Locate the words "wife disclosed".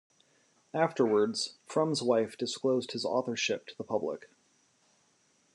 2.01-2.93